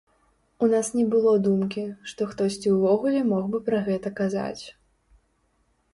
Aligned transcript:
У 0.67 0.69
нас 0.71 0.87
не 0.99 1.03
было 1.15 1.33
думкі, 1.47 1.83
што 2.11 2.29
хтосьці 2.31 2.73
ўвогуле 2.77 3.21
мог 3.35 3.43
бы 3.55 3.65
пра 3.71 3.85
гэта 3.91 4.17
казаць. 4.21 4.63